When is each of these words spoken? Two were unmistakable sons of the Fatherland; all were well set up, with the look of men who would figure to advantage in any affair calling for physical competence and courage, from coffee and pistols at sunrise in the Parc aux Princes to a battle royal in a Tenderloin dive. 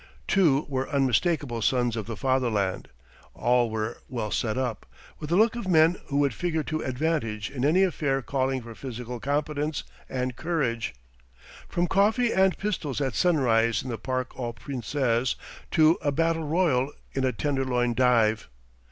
Two 0.27 0.65
were 0.67 0.89
unmistakable 0.89 1.61
sons 1.61 1.95
of 1.95 2.07
the 2.07 2.17
Fatherland; 2.17 2.87
all 3.35 3.69
were 3.69 3.99
well 4.09 4.31
set 4.31 4.57
up, 4.57 4.87
with 5.19 5.29
the 5.29 5.35
look 5.35 5.55
of 5.55 5.67
men 5.67 5.97
who 6.07 6.17
would 6.17 6.33
figure 6.33 6.63
to 6.63 6.81
advantage 6.83 7.51
in 7.51 7.63
any 7.63 7.83
affair 7.83 8.23
calling 8.23 8.63
for 8.63 8.73
physical 8.73 9.19
competence 9.19 9.83
and 10.09 10.35
courage, 10.35 10.95
from 11.69 11.85
coffee 11.85 12.33
and 12.33 12.57
pistols 12.57 12.99
at 12.99 13.13
sunrise 13.13 13.83
in 13.83 13.89
the 13.91 13.97
Parc 13.99 14.35
aux 14.39 14.53
Princes 14.53 15.35
to 15.69 15.99
a 16.01 16.11
battle 16.11 16.45
royal 16.45 16.91
in 17.13 17.23
a 17.23 17.31
Tenderloin 17.31 17.93
dive. 17.93 18.49